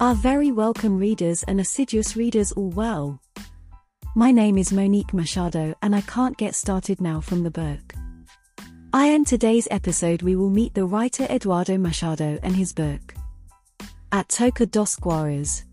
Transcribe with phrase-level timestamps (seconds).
[0.00, 3.20] Our very welcome readers and assiduous readers all well.
[4.14, 7.94] My name is Monique Machado and I can't get started now from the book.
[8.92, 13.12] I in today's episode we will meet the writer Eduardo Machado and his book.
[14.12, 15.64] At Toca dos Guaras.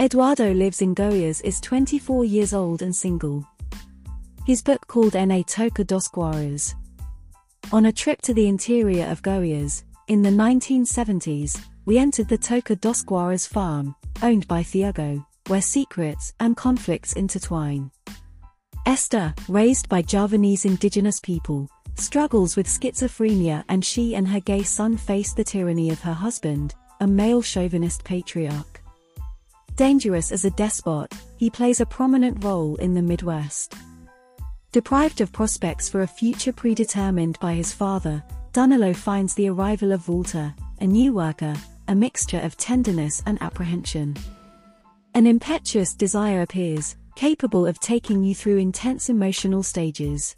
[0.00, 3.46] Eduardo lives in Goiás is 24 years old and single.
[4.46, 6.74] His book called Na Toca dos Guaras.
[7.70, 12.80] On a trip to the interior of Goiás, in the 1970s, we entered the Toca
[12.80, 17.90] dos Guaras farm, owned by Thiago, where secrets and conflicts intertwine.
[18.86, 24.96] Esther, raised by Javanese indigenous people, struggles with schizophrenia and she and her gay son
[24.96, 28.80] face the tyranny of her husband, a male chauvinist patriarch.
[29.76, 33.74] Dangerous as a despot, he plays a prominent role in the Midwest.
[34.72, 40.00] Deprived of prospects for a future predetermined by his father, Danilo finds the arrival of
[40.00, 41.54] Volta, a new worker,
[41.86, 44.16] a mixture of tenderness and apprehension.
[45.14, 50.34] An impetuous desire appears, capable of taking you through intense emotional stages.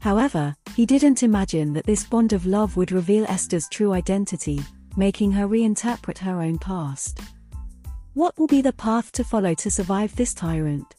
[0.00, 4.60] However, he didn't imagine that this bond of love would reveal Esther's true identity,
[4.96, 7.20] making her reinterpret her own past.
[8.14, 10.94] What will be the path to follow to survive this tyrant?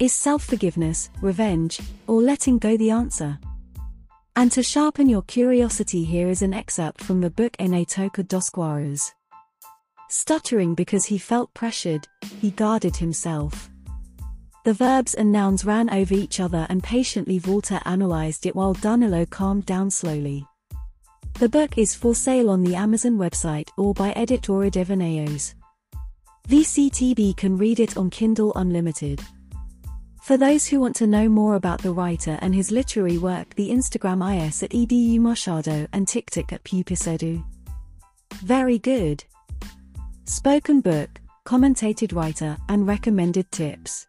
[0.00, 3.38] Is self-forgiveness, revenge, or letting go the answer?
[4.36, 9.12] And to sharpen your curiosity here is an excerpt from the book Na Toca.
[10.10, 12.08] Stuttering because he felt pressured,
[12.40, 13.70] he guarded himself.
[14.64, 19.24] The verbs and nouns ran over each other and patiently Volta analyzed it while Danilo
[19.24, 20.44] calmed down slowly.
[21.34, 25.54] The book is for sale on the Amazon website or by Editora Devaneos.
[26.48, 29.20] VCTB can read it on Kindle Unlimited.
[30.24, 33.68] For those who want to know more about the writer and his literary work, the
[33.68, 37.44] Instagram is at edu machado and TikTok at pupisedu.
[38.36, 39.22] Very good.
[40.24, 44.06] Spoken book, commentated writer, and recommended tips.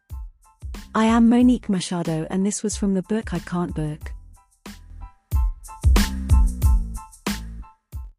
[0.96, 4.14] I am Monique Machado, and this was from the book I Can't Book.